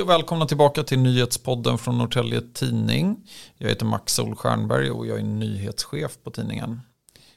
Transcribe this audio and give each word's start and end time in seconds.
Hej 0.00 0.04
och 0.04 0.10
välkomna 0.10 0.46
tillbaka 0.46 0.82
till 0.82 0.98
nyhetspodden 0.98 1.78
från 1.78 1.98
Norrtälje 1.98 2.40
Tidning. 2.40 3.28
Jag 3.58 3.68
heter 3.68 3.86
Max 3.86 4.12
Solstjernberg 4.14 4.90
och 4.90 5.06
jag 5.06 5.18
är 5.18 5.22
nyhetschef 5.22 6.18
på 6.24 6.30
tidningen. 6.30 6.80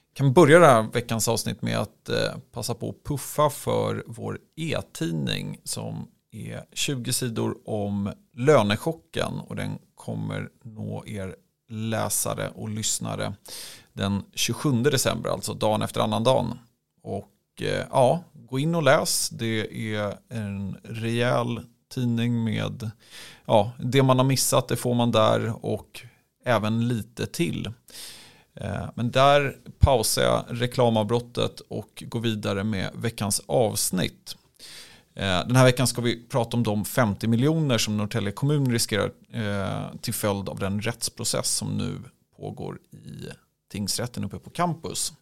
Jag 0.09 0.15
kan 0.15 0.33
börja 0.33 0.59
det 0.59 0.65
här 0.65 0.81
veckans 0.93 1.27
avsnitt 1.27 1.61
med 1.61 1.79
att 1.79 2.09
eh, 2.09 2.37
passa 2.51 2.73
på 2.73 2.89
att 2.89 3.03
puffa 3.03 3.49
för 3.49 4.03
vår 4.07 4.39
e-tidning 4.55 5.59
som 5.63 6.07
är 6.31 6.63
20 6.73 7.13
sidor 7.13 7.57
om 7.65 8.13
lönechocken 8.37 9.39
och 9.47 9.55
den 9.55 9.77
kommer 9.95 10.49
nå 10.63 11.03
er 11.07 11.35
läsare 11.69 12.49
och 12.55 12.69
lyssnare 12.69 13.33
den 13.93 14.23
27 14.33 14.71
december, 14.83 15.29
alltså 15.29 15.53
dagen 15.53 15.81
efter 15.81 16.01
annandagen. 16.01 16.59
Och 17.01 17.61
eh, 17.61 17.85
ja, 17.91 18.23
gå 18.33 18.59
in 18.59 18.75
och 18.75 18.83
läs. 18.83 19.29
Det 19.29 19.93
är 19.95 20.17
en 20.29 20.77
rejäl 20.83 21.59
tidning 21.93 22.43
med 22.43 22.91
ja, 23.45 23.71
det 23.79 24.03
man 24.03 24.17
har 24.17 24.25
missat, 24.25 24.67
det 24.67 24.75
får 24.75 24.93
man 24.93 25.11
där 25.11 25.65
och 25.65 26.01
även 26.45 26.87
lite 26.87 27.25
till. 27.25 27.71
Eh, 28.55 28.85
men 28.95 29.11
där 29.11 29.57
pausar 29.79 30.21
jag 30.21 30.45
reklamavbrottet 30.49 31.59
och 31.59 32.03
går 32.07 32.19
vidare 32.19 32.63
med 32.63 32.91
veckans 32.93 33.41
avsnitt. 33.45 34.35
Eh, 35.15 35.47
den 35.47 35.55
här 35.55 35.63
veckan 35.63 35.87
ska 35.87 36.01
vi 36.01 36.27
prata 36.27 36.57
om 36.57 36.63
de 36.63 36.85
50 36.85 37.27
miljoner 37.27 37.77
som 37.77 37.97
Norrtälje 37.97 38.31
kommun 38.31 38.71
riskerar 38.71 39.11
eh, 39.33 39.95
till 40.01 40.13
följd 40.13 40.49
av 40.49 40.59
den 40.59 40.81
rättsprocess 40.81 41.51
som 41.51 41.77
nu 41.77 41.97
pågår 42.37 42.79
i 42.91 43.29
tingsrätten 43.71 44.23
uppe 44.23 44.39
på 44.39 44.49
campus. 44.49 45.13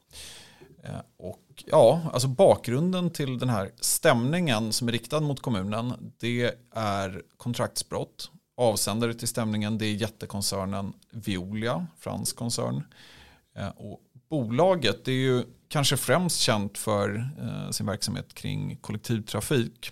Och 1.18 1.51
ja, 1.66 2.02
alltså 2.14 2.28
bakgrunden 2.28 3.10
till 3.10 3.40
den 3.40 3.50
här 3.50 3.72
stämningen 3.80 4.74
som 4.74 4.88
är 4.88 4.92
riktad 4.92 5.20
mot 5.20 5.42
kommunen 5.42 6.14
det 6.18 6.56
är 6.76 7.22
kontraktsbrott. 7.38 8.32
Avsändare 8.58 9.14
till 9.14 9.28
stämningen 9.28 9.78
det 9.78 9.86
är 9.86 9.94
jättekoncernen 9.94 10.94
Veolia, 11.12 11.88
fransk 12.00 12.36
koncern. 12.36 12.84
Eh, 13.56 13.70
och 13.70 14.00
bolaget 14.30 15.06
det 15.06 15.12
är 15.12 15.16
ju 15.16 15.44
kanske 15.68 15.98
främst 15.98 16.40
känt 16.40 16.78
för 16.78 17.30
eh, 17.42 17.70
sin 17.72 17.86
verksamhet 17.86 18.34
kring 18.34 18.76
kollektivtrafik. 18.76 19.92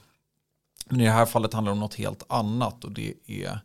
Men 0.90 1.02
i 1.02 1.04
det 1.04 1.12
här 1.12 1.26
fallet 1.26 1.54
handlar 1.54 1.72
det 1.72 1.74
om 1.74 1.80
något 1.80 1.96
helt 1.96 2.24
annat 2.30 2.84
och 2.84 2.92
det 2.92 3.14
är 3.26 3.60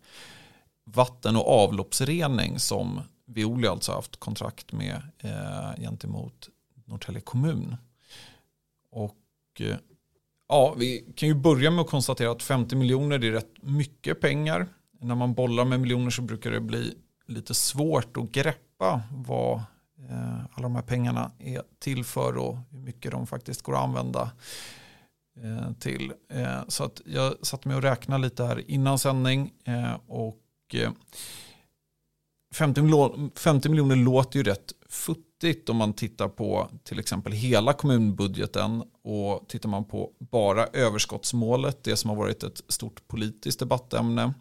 vatten 0.85 1.37
och 1.37 1.49
avloppsrening 1.49 2.59
som 2.59 3.01
Veolia 3.27 3.71
alltså 3.71 3.93
haft 3.93 4.17
kontrakt 4.17 4.73
med 4.73 5.03
eh, 5.19 5.83
gentemot 5.83 6.49
Norrtälje 6.85 7.21
kommun. 7.21 7.77
Och 8.95 9.61
eh, 9.61 9.77
ja, 10.49 10.75
vi 10.79 11.13
kan 11.17 11.29
ju 11.29 11.35
börja 11.35 11.71
med 11.71 11.83
att 11.83 11.91
konstatera 11.91 12.31
att 12.31 12.43
50 12.43 12.77
miljoner 12.77 13.25
är 13.25 13.33
rätt 13.33 13.63
mycket 13.63 14.21
pengar. 14.21 14.67
När 15.01 15.15
man 15.15 15.35
bollar 15.35 15.65
med 15.65 15.81
miljoner 15.81 16.11
så 16.11 16.23
brukar 16.23 16.51
det 16.51 16.61
bli 16.61 16.95
lite 17.27 17.55
svårt 17.55 18.17
att 18.17 18.33
greppa 18.33 19.03
vad 19.11 19.57
eh, 19.99 20.45
alla 20.53 20.63
de 20.63 20.75
här 20.75 20.83
pengarna 20.83 21.31
är 21.39 21.63
till 21.79 22.05
för 22.05 22.37
och 22.37 22.57
hur 22.71 22.79
mycket 22.79 23.11
de 23.11 23.27
faktiskt 23.27 23.63
går 23.63 23.75
att 23.75 23.83
använda 23.83 24.31
eh, 25.43 25.73
till. 25.73 26.13
Så 26.69 26.85
att 26.85 27.01
jag 27.05 27.47
satte 27.47 27.69
mig 27.69 27.77
och 27.77 27.83
räknade 27.83 28.23
lite 28.23 28.45
här 28.45 28.71
innan 28.71 28.99
sändning 28.99 29.53
och 30.07 30.41
50 33.37 33.69
miljoner 33.69 33.97
låter 33.97 34.39
ju 34.39 34.43
rätt 34.43 34.73
futtigt 34.95 35.69
om 35.69 35.77
man 35.77 35.93
tittar 35.93 36.29
på 36.29 36.69
till 36.85 36.99
exempel 36.99 37.33
hela 37.33 37.73
kommunbudgeten 37.73 38.83
och 39.03 39.49
tittar 39.49 39.69
man 39.69 39.85
på 39.85 40.11
bara 40.19 40.67
överskottsmålet, 40.67 41.85
det 41.85 41.97
som 41.97 42.11
har 42.11 42.17
varit 42.17 42.43
ett 42.43 42.61
stort 42.69 43.09
politiskt 43.09 43.59
debattämne, 43.59 44.35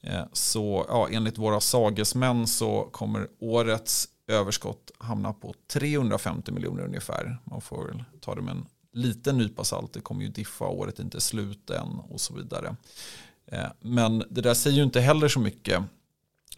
eh, 0.00 0.24
så 0.32 0.86
ja, 0.88 1.08
enligt 1.10 1.38
våra 1.38 1.60
sagesmän 1.60 2.46
så 2.46 2.88
kommer 2.92 3.28
årets 3.40 4.08
överskott 4.28 4.90
hamna 4.98 5.32
på 5.32 5.54
350 5.72 6.52
miljoner 6.52 6.84
ungefär. 6.84 7.38
Man 7.44 7.60
får 7.60 7.86
väl 7.86 8.04
ta 8.20 8.34
det 8.34 8.42
med 8.42 8.52
en 8.52 8.66
liten 8.92 9.38
nypa 9.38 9.64
salt, 9.64 9.92
det 9.92 10.00
kommer 10.00 10.22
ju 10.22 10.28
diffa, 10.28 10.64
året 10.64 10.98
är 10.98 11.02
inte 11.02 11.20
slut 11.20 11.70
än 11.70 11.98
och 12.08 12.20
så 12.20 12.34
vidare. 12.34 12.76
Eh, 13.46 13.66
men 13.80 14.24
det 14.30 14.40
där 14.40 14.54
säger 14.54 14.76
ju 14.76 14.82
inte 14.82 15.00
heller 15.00 15.28
så 15.28 15.40
mycket 15.40 15.82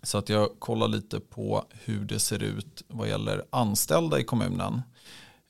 så 0.02 0.18
att 0.18 0.28
jag 0.28 0.50
kollar 0.58 0.88
lite 0.88 1.20
på 1.20 1.64
hur 1.70 2.04
det 2.04 2.18
ser 2.18 2.42
ut 2.42 2.82
vad 2.88 3.08
gäller 3.08 3.44
anställda 3.50 4.20
i 4.20 4.24
kommunen. 4.24 4.82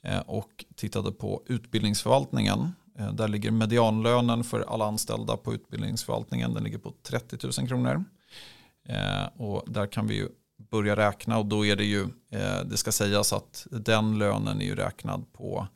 Eh, 0.03 0.19
och 0.19 0.65
tittade 0.75 1.11
på 1.11 1.43
utbildningsförvaltningen. 1.45 2.71
Eh, 2.99 3.13
där 3.13 3.27
ligger 3.27 3.51
medianlönen 3.51 4.43
för 4.43 4.61
alla 4.61 4.85
anställda 4.85 5.37
på 5.37 5.53
utbildningsförvaltningen. 5.53 6.53
Den 6.53 6.63
ligger 6.63 6.77
på 6.77 6.93
30 7.03 7.37
000 7.59 7.67
kronor. 7.67 8.03
Eh, 8.85 9.25
och 9.37 9.63
där 9.67 9.87
kan 9.87 10.07
vi 10.07 10.15
ju 10.15 10.29
börja 10.71 10.95
räkna 10.95 11.37
och 11.37 11.45
då 11.45 11.65
är 11.65 11.75
det 11.75 11.83
ju, 11.83 12.07
det 12.65 12.77
ska 12.77 12.91
sägas 12.91 13.33
att 13.33 13.67
den 13.71 14.17
lönen 14.17 14.61
är 14.61 14.65
ju 14.65 14.75
räknad 14.75 15.33
på 15.33 15.67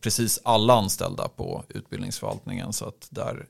precis 0.00 0.40
alla 0.44 0.74
anställda 0.74 1.28
på 1.28 1.64
utbildningsförvaltningen. 1.68 2.72
Så 2.72 2.84
att 2.84 3.08
där 3.10 3.46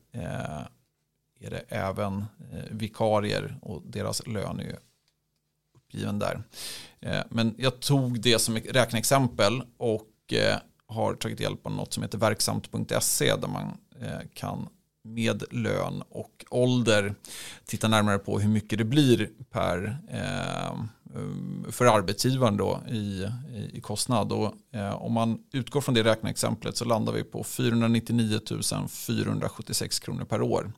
är 1.40 1.50
det 1.50 1.64
även 1.68 2.24
eh, 2.52 2.64
vikarier 2.70 3.58
och 3.62 3.82
deras 3.86 4.26
lön 4.26 4.60
är 4.60 4.78
uppgiven 5.74 6.18
där. 6.18 6.42
Eh, 7.00 7.22
men 7.28 7.54
jag 7.58 7.80
tog 7.80 8.20
det 8.20 8.38
som 8.38 8.56
räkneexempel 8.56 9.62
och 9.76 10.32
eh, 10.32 10.56
har 10.86 11.14
tagit 11.14 11.40
hjälp 11.40 11.66
av 11.66 11.72
något 11.72 11.92
som 11.92 12.02
heter 12.02 12.18
verksamt.se 12.18 13.36
där 13.36 13.48
man 13.48 13.78
eh, 14.00 14.28
kan 14.34 14.68
med 15.04 15.44
lön 15.50 16.02
och 16.08 16.44
ålder 16.50 17.14
titta 17.64 17.88
närmare 17.88 18.18
på 18.18 18.38
hur 18.38 18.48
mycket 18.48 18.78
det 18.78 18.84
blir 18.84 19.30
per 19.50 19.98
Eh, 20.10 20.74
Eh, 21.14 21.70
för 21.70 21.86
arbetsgivaren 21.86 22.56
då 22.56 22.80
i, 22.88 23.26
i, 23.72 23.80
kostnad. 23.80 24.32
Och, 24.32 24.54
eh, 24.72 25.02
om 25.02 25.12
man 25.12 25.38
utgår 25.52 25.80
från 25.80 25.94
det 25.94 26.04
räkneexemplet 26.04 26.76
så 26.76 26.84
landar 26.84 27.12
vi 27.12 27.24
på 27.24 27.44
499 27.44 28.40
476 28.88 29.98
kronor 29.98 30.24
per 30.24 30.42
år. 30.42 30.72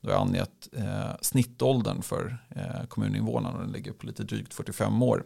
Då 0.00 0.08
har 0.08 0.14
jag 0.14 0.22
angett 0.22 0.68
eh, 0.72 1.10
snittåldern 1.20 2.02
för 2.02 2.38
eh, 2.48 2.86
kommuninvånarna 2.88 3.58
och 3.58 3.62
den 3.62 3.72
ligger 3.72 3.92
på 3.92 4.06
lite 4.06 4.22
drygt 4.22 4.54
45 4.54 5.02
år. 5.02 5.24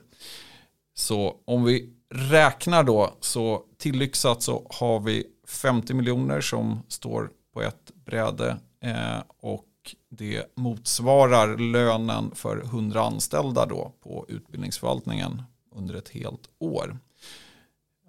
Så 0.95 1.37
om 1.45 1.65
vi 1.65 1.91
räknar 2.15 2.85
då 2.85 3.17
så 3.21 3.63
tillyxat 3.79 4.43
så 4.43 4.67
har 4.71 5.01
vi 5.01 5.27
50 5.49 5.95
miljoner 5.95 6.41
som 6.41 6.83
står 6.89 7.31
på 7.55 7.63
ett 7.63 7.91
bräde 8.05 8.57
eh, 8.81 9.23
och 9.41 9.65
det 10.09 10.57
motsvarar 10.57 11.59
lönen 11.59 12.31
för 12.35 12.63
100 12.63 13.03
anställda 13.03 13.67
då 13.67 13.93
på 14.01 14.27
utbildningsförvaltningen 14.29 15.43
under 15.75 15.95
ett 15.95 16.09
helt 16.09 16.49
år. 16.59 16.99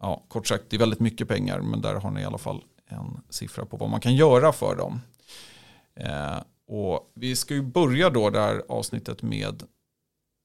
Ja, 0.02 0.24
kort 0.28 0.48
sagt, 0.48 0.64
det 0.70 0.78
är 0.78 0.80
väldigt 0.80 1.00
mycket 1.00 1.28
pengar 1.28 1.62
men 1.62 1.82
där 1.82 1.96
har 1.96 2.12
ni 2.12 2.22
i 2.22 2.26
alla 2.26 2.38
fall 2.38 2.64
en 2.88 3.22
siffra 3.30 3.66
på 3.66 3.78
vad 3.78 3.90
man 3.90 4.02
kan 4.02 4.16
göra 4.16 4.54
för 4.54 4.76
dem. 4.76 5.02
Eh, 5.96 6.38
och 6.68 7.12
vi 7.14 7.36
ska 7.36 7.54
ju 7.54 7.62
börja 7.62 8.10
då 8.10 8.30
det 8.30 8.40
här 8.40 8.64
avsnittet 8.70 9.22
med 9.22 9.64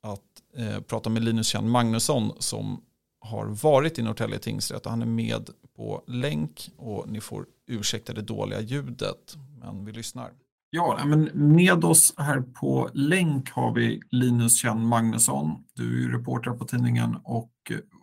att 0.03 0.43
eh, 0.57 0.81
prata 0.81 1.11
med 1.11 1.25
Linus 1.25 1.47
Kjell 1.47 1.65
Magnusson 1.65 2.33
som 2.39 2.85
har 3.21 3.47
varit 3.47 3.99
i 3.99 4.03
Norrtälje 4.03 4.39
tingsrätt. 4.39 4.87
Han 4.87 5.03
är 5.03 5.07
med 5.07 5.51
på 5.77 6.03
länk 6.07 6.71
och 6.77 7.09
ni 7.09 7.21
får 7.21 7.47
ursäkta 7.67 8.13
det 8.13 8.23
dåliga 8.23 8.61
ljudet. 8.61 9.37
Men 9.61 9.85
vi 9.85 9.93
lyssnar. 9.93 10.33
Ja, 10.73 11.05
men 11.05 11.31
med 11.35 11.85
oss 11.85 12.15
här 12.17 12.41
på 12.41 12.91
länk 12.93 13.51
har 13.51 13.75
vi 13.75 14.03
Linus 14.11 14.57
Kjell 14.63 14.79
Magnusson. 14.79 15.65
Du 15.75 15.97
är 15.97 16.03
ju 16.03 16.13
reporter 16.13 16.51
på 16.51 16.65
tidningen 16.65 17.17
och 17.25 17.53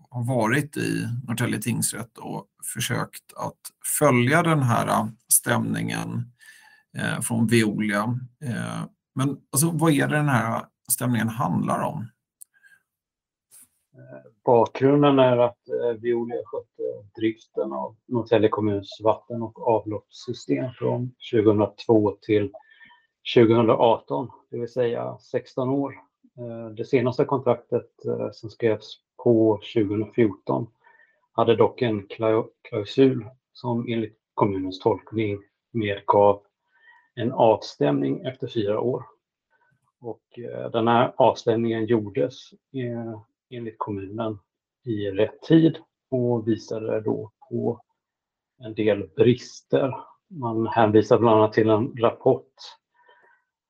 har 0.09 0.23
varit 0.23 0.77
i 0.77 1.07
Norrtälje 1.27 1.61
tingsrätt 1.61 2.17
och 2.17 2.47
försökt 2.73 3.33
att 3.35 3.59
följa 3.99 4.43
den 4.43 4.63
här 4.63 5.07
stämningen 5.33 6.31
eh, 6.97 7.21
från 7.21 7.47
Veolia. 7.47 8.19
Eh, 8.43 8.85
men 9.15 9.37
alltså, 9.51 9.71
vad 9.71 9.91
är 9.91 10.07
det 10.07 10.15
den 10.15 10.29
här 10.29 10.65
stämningen 10.91 11.29
handlar 11.29 11.79
om? 11.79 12.01
Eh, 13.93 14.31
Bakgrunden 14.47 15.19
är 15.19 15.37
att 15.37 15.69
eh, 15.69 16.01
Veolia 16.01 16.41
skötte 16.45 16.83
eh, 16.83 17.05
driften 17.15 17.73
av 17.73 17.95
Norrtälje 18.05 18.49
kommuns 18.49 19.01
vatten 19.03 19.41
och 19.41 19.67
avloppssystem 19.67 20.71
från 20.71 21.11
2002 21.31 22.17
till 22.21 22.51
2018, 23.35 24.31
det 24.49 24.59
vill 24.59 24.69
säga 24.69 25.17
16 25.17 25.69
år. 25.69 25.93
Eh, 26.37 26.69
det 26.69 26.85
senaste 26.85 27.25
kontraktet 27.25 27.89
som 28.31 28.49
skrevs 28.49 28.99
på 29.23 29.59
2014 29.73 30.67
hade 31.31 31.55
dock 31.55 31.81
en 31.81 32.07
klausul 32.69 33.25
som 33.53 33.85
enligt 33.89 34.17
kommunens 34.33 34.79
tolkning 34.79 35.39
medgav 35.71 36.41
en 37.15 37.31
avstämning 37.31 38.25
efter 38.25 38.47
fyra 38.47 38.79
år. 38.79 39.03
Och 39.99 40.39
den 40.71 40.87
här 40.87 41.13
avstämningen 41.17 41.85
gjordes 41.85 42.49
enligt 43.49 43.77
kommunen 43.77 44.39
i 44.85 45.11
rätt 45.11 45.41
tid 45.41 45.77
och 46.11 46.47
visade 46.47 47.01
då 47.01 47.31
på 47.49 47.81
en 48.59 48.73
del 48.73 49.07
brister. 49.15 49.95
Man 50.27 50.67
hänvisar 50.67 51.19
bland 51.19 51.37
annat 51.37 51.53
till 51.53 51.69
en 51.69 51.97
rapport 51.97 52.53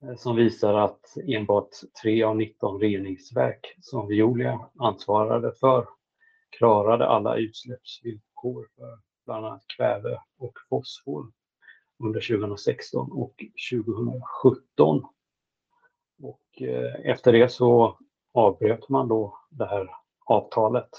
eh, 0.04 0.16
som 0.16 0.36
visar 0.36 0.74
att 0.74 1.02
enbart 1.28 1.70
3 2.04 2.24
av 2.24 2.38
19 2.38 2.80
reningsverk 2.80 3.76
som 3.82 4.08
Veolia 4.08 4.70
ansvarade 4.80 5.52
för 5.60 5.88
klarade 6.50 7.08
alla 7.08 7.36
utsläppsvillkor 7.36 8.68
för 8.76 9.00
bland 9.26 9.46
annat 9.46 9.64
kväve 9.78 10.22
och 10.38 10.54
fosfor 10.70 11.32
under 12.04 12.38
2016 12.38 13.12
och 13.12 13.36
2017. 13.72 15.04
Och 16.22 16.62
eh, 16.62 17.12
efter 17.12 17.34
det 17.34 17.50
så 17.50 17.98
avbröt 18.38 18.90
man 18.90 19.08
då 19.08 19.40
det 19.50 19.66
här 19.66 19.90
avtalet. 20.26 20.90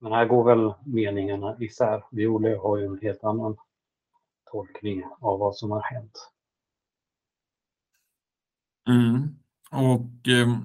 Men 0.00 0.12
här 0.12 0.24
går 0.24 0.44
väl 0.44 0.74
meningarna 0.84 1.56
isär. 1.60 2.04
Viola 2.10 2.58
har 2.58 2.76
ju 2.78 2.86
en 2.86 2.98
helt 3.02 3.24
annan 3.24 3.56
tolkning 4.50 5.04
av 5.20 5.38
vad 5.38 5.56
som 5.56 5.70
har 5.70 5.82
hänt. 5.82 6.30
Mm. 8.88 9.38
Och 9.70 10.28
eh, 10.28 10.58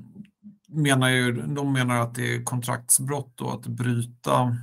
menar 0.67 1.09
ju, 1.09 1.31
de 1.31 1.73
menar 1.73 2.01
att 2.01 2.15
det 2.15 2.35
är 2.35 2.43
kontraktsbrott 2.43 3.31
då, 3.35 3.49
att 3.49 3.67
bryta 3.67 4.57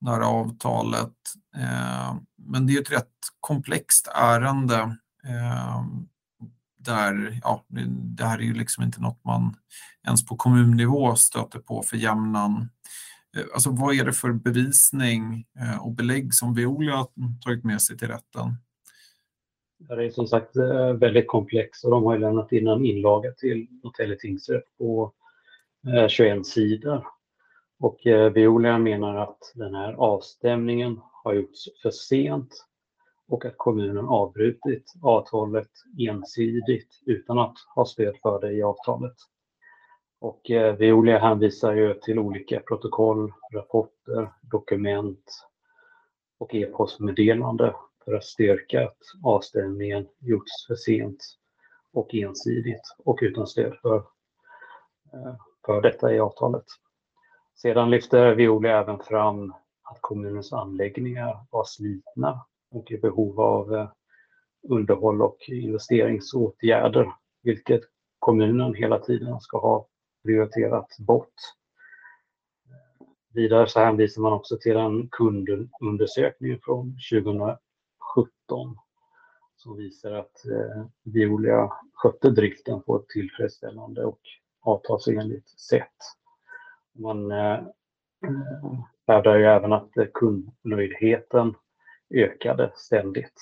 det 0.00 0.10
här 0.10 0.20
avtalet. 0.20 1.14
Eh, 1.56 2.16
men 2.36 2.66
det 2.66 2.76
är 2.76 2.80
ett 2.80 2.92
rätt 2.92 3.12
komplext 3.40 4.08
ärende. 4.14 4.96
Eh, 5.24 5.84
där, 6.86 7.40
ja, 7.42 7.64
det 8.16 8.24
här 8.24 8.38
är 8.38 8.42
ju 8.42 8.54
liksom 8.54 8.84
inte 8.84 9.00
något 9.00 9.24
man 9.24 9.56
ens 10.06 10.26
på 10.26 10.36
kommunnivå 10.36 11.14
stöter 11.14 11.58
på 11.58 11.82
för 11.82 11.96
jämnan. 11.96 12.68
Eh, 13.36 13.44
alltså 13.54 13.70
vad 13.70 13.94
är 13.94 14.04
det 14.04 14.12
för 14.12 14.32
bevisning 14.32 15.46
eh, 15.60 15.86
och 15.86 15.92
belägg 15.92 16.34
som 16.34 16.54
Veolia 16.54 16.96
har 16.96 17.08
tagit 17.44 17.64
med 17.64 17.82
sig 17.82 17.98
till 17.98 18.08
rätten? 18.08 18.56
Det 19.78 20.04
är 20.04 20.10
som 20.10 20.26
sagt 20.26 20.56
eh, 20.56 20.92
väldigt 20.92 21.28
komplext 21.28 21.84
och 21.84 21.90
de 21.90 22.04
har 22.04 22.18
lämnat 22.18 22.52
in 22.52 22.66
en 22.66 22.84
inlaga 22.84 23.32
till 23.32 23.66
Norrtälje 23.82 24.16
tingsrätt 24.16 24.78
på 24.78 25.12
21 26.08 26.46
sidor. 26.46 27.06
Och 27.78 28.00
Veolia 28.04 28.78
menar 28.78 29.16
att 29.16 29.52
den 29.54 29.74
här 29.74 29.92
avstämningen 29.92 31.00
har 31.24 31.34
gjorts 31.34 31.68
för 31.82 31.90
sent 31.90 32.65
och 33.28 33.44
att 33.44 33.56
kommunen 33.56 34.08
avbrutit 34.08 34.92
avtalet 35.02 35.70
ensidigt 35.98 37.02
utan 37.06 37.38
att 37.38 37.54
ha 37.74 37.84
stöd 37.84 38.16
för 38.22 38.40
det 38.40 38.52
i 38.52 38.62
avtalet. 38.62 39.16
Och 40.20 40.50
eh, 40.50 40.76
Veolia 40.76 41.18
hänvisar 41.18 41.72
ju 41.72 41.94
till 41.94 42.18
olika 42.18 42.60
protokoll, 42.60 43.32
rapporter, 43.52 44.32
dokument 44.40 45.46
och 46.38 46.54
e-postmeddelande 46.54 47.74
för 48.04 48.14
att 48.14 48.24
styrka 48.24 48.84
att 48.84 48.98
avstämningen 49.22 50.06
gjorts 50.18 50.66
för 50.66 50.74
sent 50.74 51.24
och 51.92 52.14
ensidigt 52.14 52.94
och 53.04 53.18
utan 53.22 53.46
stöd 53.46 53.78
för, 53.82 53.96
eh, 55.12 55.34
för 55.66 55.80
detta 55.80 56.14
i 56.14 56.20
avtalet. 56.20 56.64
Sedan 57.54 57.90
lyfter 57.90 58.34
Veolia 58.34 58.78
även 58.80 58.98
fram 58.98 59.52
att 59.82 59.98
kommunens 60.00 60.52
anläggningar 60.52 61.46
var 61.50 61.64
slitna 61.64 62.46
och 62.70 62.90
i 62.90 62.98
behov 62.98 63.40
av 63.40 63.74
eh, 63.74 63.88
underhåll 64.68 65.22
och 65.22 65.38
investeringsåtgärder, 65.48 67.12
vilket 67.42 67.80
kommunen 68.18 68.74
hela 68.74 68.98
tiden 68.98 69.40
ska 69.40 69.58
ha 69.58 69.86
prioriterat 70.24 70.96
bort. 70.98 71.34
Vidare 73.34 73.68
så 73.68 73.80
hänvisar 73.80 74.22
man 74.22 74.32
också 74.32 74.56
till 74.56 74.76
en 74.76 75.08
kundundersökning 75.08 76.58
från 76.62 76.96
2017 77.12 77.58
som 79.56 79.76
visar 79.76 80.12
att 80.12 80.46
eh, 80.46 80.86
Veolia 81.02 81.72
skötte 81.92 82.30
driften 82.30 82.82
på 82.82 82.96
ett 82.96 83.08
tillfredsställande 83.08 84.04
och 84.04 84.20
avtalsenligt 84.60 85.48
sätt. 85.48 85.96
Man 86.94 87.30
eh, 87.30 87.52
eh 87.52 88.80
hävdar 89.06 89.36
ju 89.36 89.44
även 89.44 89.72
att 89.72 89.96
eh, 89.96 90.06
kundnöjdheten 90.14 91.54
ökade 92.10 92.72
ständigt. 92.74 93.40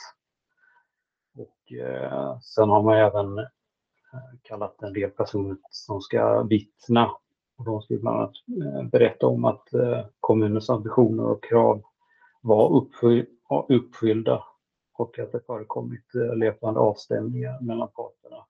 Och 1.36 1.72
eh, 1.72 2.38
sen 2.40 2.68
har 2.68 2.82
man 2.82 2.98
även 2.98 3.38
eh, 3.38 4.38
kallat 4.42 4.82
en 4.82 4.92
del 4.92 5.10
personer 5.10 5.56
som 5.70 6.00
ska 6.00 6.42
vittna. 6.42 7.10
Och 7.56 7.64
de 7.64 7.82
ska 7.82 7.94
bland 7.94 8.18
annat 8.18 8.34
eh, 8.64 8.82
berätta 8.82 9.26
om 9.26 9.44
att 9.44 9.74
eh, 9.74 10.06
kommunens 10.20 10.70
ambitioner 10.70 11.24
och 11.24 11.44
krav 11.44 11.82
var 12.40 12.86
uppfyllda 13.68 14.44
och 14.92 15.18
att 15.18 15.32
det 15.32 15.46
förekommit 15.46 16.14
löpande 16.14 16.80
avstämningar 16.80 17.60
mellan 17.60 17.88
parterna 17.88 18.44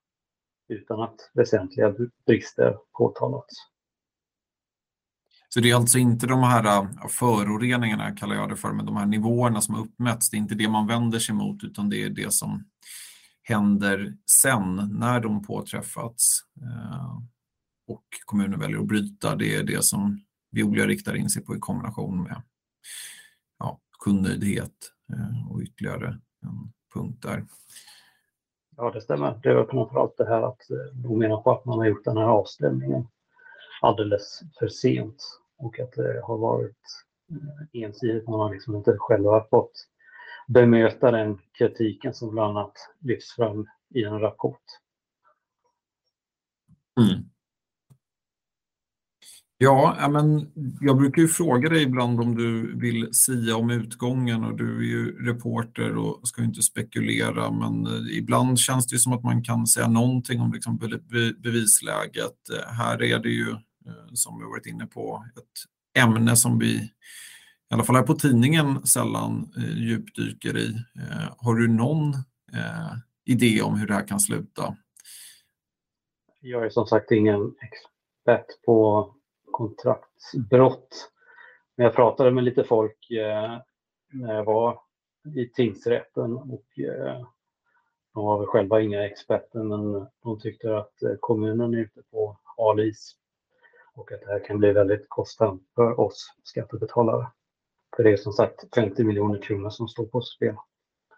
utan 0.67 1.01
att 1.01 1.31
väsentliga 1.33 1.95
brister 2.25 2.77
påtalats. 2.97 3.55
Så 5.55 5.61
det 5.61 5.71
är 5.71 5.75
alltså 5.75 5.97
inte 5.97 6.27
de 6.27 6.43
här 6.43 6.65
äh, 6.65 7.07
föroreningarna, 7.07 8.15
kallar 8.15 8.35
jag 8.35 8.49
det 8.49 8.55
för, 8.55 8.73
men 8.73 8.85
de 8.85 8.97
här 8.97 9.05
nivåerna 9.05 9.61
som 9.61 9.75
har 9.75 9.81
uppmätts. 9.81 10.29
Det 10.29 10.37
är 10.37 10.39
inte 10.39 10.55
det 10.55 10.69
man 10.69 10.87
vänder 10.87 11.19
sig 11.19 11.35
mot, 11.35 11.63
utan 11.63 11.89
det 11.89 12.03
är 12.03 12.09
det 12.09 12.33
som 12.33 12.65
händer 13.43 14.13
sen 14.25 14.89
när 14.99 15.19
de 15.19 15.43
påträffats 15.45 16.39
äh, 16.61 17.17
och 17.87 18.03
kommunen 18.25 18.59
väljer 18.59 18.79
att 18.79 18.85
bryta. 18.85 19.35
Det 19.35 19.55
är 19.55 19.63
det 19.63 19.83
som 19.83 20.19
Viola 20.51 20.87
riktar 20.87 21.15
in 21.15 21.29
sig 21.29 21.43
på 21.43 21.55
i 21.55 21.59
kombination 21.59 22.23
med 22.23 22.41
ja, 23.59 23.79
kundnöjdhet 24.03 24.91
äh, 25.13 25.51
och 25.51 25.61
ytterligare 25.61 26.07
en 26.41 26.73
punkt 26.93 27.21
där. 27.21 27.45
Ja, 28.77 28.91
det 28.91 29.01
stämmer. 29.01 29.39
Det 29.43 29.49
är 29.49 29.65
framförallt 29.65 30.17
det 30.17 30.27
här 30.27 30.41
att 30.41 30.69
eh, 30.69 30.77
de 30.93 31.19
menar 31.19 31.41
på 31.41 31.51
att 31.51 31.65
man 31.65 31.77
har 31.77 31.85
gjort 31.85 32.05
den 32.05 32.17
här 32.17 32.27
avstämningen 32.27 33.07
alldeles 33.81 34.41
för 34.59 34.67
sent 34.67 35.41
och 35.57 35.79
att 35.79 35.91
det 35.91 36.21
har 36.23 36.37
varit 36.37 36.77
eh, 37.31 37.83
ensidigt. 37.83 38.27
Man 38.27 38.39
har 38.39 38.53
liksom 38.53 38.75
inte 38.75 38.95
själva 38.97 39.45
fått 39.49 39.87
bemöta 40.47 41.11
den 41.11 41.39
kritiken 41.57 42.13
som 42.13 42.31
bland 42.31 42.57
annat 42.57 42.73
lyfts 42.99 43.35
fram 43.35 43.67
i 43.95 44.03
en 44.03 44.19
rapport. 44.19 44.63
Mm. 46.99 47.23
Ja, 49.57 50.07
men 50.11 50.51
jag 50.81 50.97
brukar 50.97 51.21
ju 51.21 51.27
fråga 51.27 51.69
dig 51.69 51.83
ibland 51.83 52.19
om 52.19 52.35
du 52.35 52.77
vill 52.79 53.13
sia 53.13 53.55
om 53.55 53.69
utgången 53.69 54.43
och 54.43 54.57
du 54.57 54.77
är 54.77 54.83
ju 54.83 55.25
reporter 55.25 55.97
och 55.97 56.27
ska 56.27 56.43
inte 56.43 56.61
spekulera 56.61 57.51
men 57.51 57.87
eh, 57.87 58.17
ibland 58.17 58.59
känns 58.59 58.87
det 58.87 58.97
som 58.97 59.13
att 59.13 59.23
man 59.23 59.43
kan 59.43 59.67
säga 59.67 59.87
någonting 59.87 60.41
om 60.41 60.51
liksom 60.53 60.79
bevisläget. 61.43 62.49
Eh, 62.53 62.73
här 62.73 63.03
är 63.03 63.19
det 63.19 63.29
ju 63.29 63.55
Eh, 63.87 64.13
som 64.13 64.39
vi 64.39 64.45
varit 64.45 64.65
inne 64.65 64.85
på. 64.85 65.25
Ett 65.37 66.03
ämne 66.03 66.35
som 66.35 66.59
vi, 66.59 66.75
i 66.75 67.73
alla 67.73 67.83
fall 67.83 67.95
här 67.95 68.03
på 68.03 68.13
tidningen, 68.13 68.87
sällan 68.87 69.51
eh, 69.57 69.77
djupdyker 69.77 70.57
i. 70.57 70.67
Eh, 70.99 71.33
har 71.37 71.55
du 71.55 71.67
någon 71.67 72.13
eh, 72.53 72.93
idé 73.25 73.61
om 73.61 73.79
hur 73.79 73.87
det 73.87 73.93
här 73.93 74.07
kan 74.07 74.19
sluta? 74.19 74.77
Jag 76.41 76.65
är 76.65 76.69
som 76.69 76.85
sagt 76.85 77.11
ingen 77.11 77.55
expert 77.61 78.61
på 78.65 79.09
kontraktsbrott. 79.51 81.11
Men 81.75 81.83
jag 81.83 81.95
pratade 81.95 82.31
med 82.31 82.43
lite 82.43 82.63
folk 82.63 83.11
eh, 83.11 83.57
när 84.13 84.33
jag 84.33 84.45
var 84.45 84.79
i 85.35 85.49
tingsrätten 85.49 86.33
och 86.33 86.65
de 88.13 88.25
var 88.25 88.39
väl 88.39 88.47
själva 88.47 88.81
inga 88.81 89.05
experter 89.05 89.63
men 89.63 90.07
de 90.23 90.39
tyckte 90.39 90.77
att 90.77 90.93
kommunen 91.19 91.73
är 91.73 91.77
ute 91.77 92.01
på 92.11 92.39
hal 92.57 92.79
is 92.79 93.15
och 93.95 94.11
att 94.11 94.21
det 94.21 94.31
här 94.31 94.45
kan 94.47 94.57
bli 94.57 94.71
väldigt 94.71 95.05
kostsamt 95.09 95.63
för 95.75 95.99
oss 95.99 96.33
skattebetalare. 96.43 97.27
För 97.95 98.03
det 98.03 98.11
är 98.11 98.17
som 98.17 98.33
sagt 98.33 98.75
50 98.75 99.03
miljoner 99.03 99.41
kronor 99.41 99.69
som 99.69 99.87
står 99.87 100.05
på 100.05 100.21
spel 100.21 100.55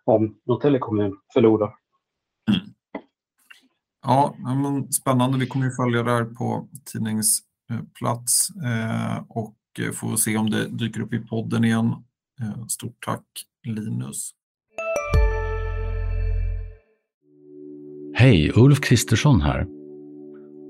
om 0.04 0.40
Norrtälje 0.46 0.80
kommun 0.80 1.18
förlorar. 1.34 1.76
Mm. 2.52 2.74
Ja, 4.02 4.36
men 4.40 4.92
spännande. 4.92 5.38
Vi 5.38 5.48
kommer 5.48 5.66
ju 5.66 5.72
följa 5.72 6.04
det 6.04 6.12
här 6.12 6.26
på 6.26 6.68
tidningsplats 6.86 8.50
eh, 8.50 9.24
och 9.30 9.56
får 9.94 10.16
se 10.16 10.38
om 10.38 10.50
det 10.50 10.68
dyker 10.68 11.02
upp 11.02 11.14
i 11.14 11.20
podden 11.20 11.64
igen. 11.66 11.86
Eh, 12.42 12.66
stort 12.68 13.06
tack 13.06 13.26
Linus. 13.64 14.32
Hej, 18.14 18.52
Ulf 18.56 18.80
Kristersson 18.82 19.42
här. 19.42 19.77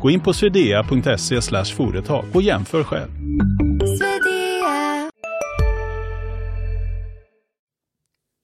Gå 0.00 0.10
in 0.10 0.20
på 0.20 0.32
swedea.se 0.32 1.62
företag 1.64 2.24
och 2.34 2.42
jämför 2.42 2.84
själv. 2.84 3.10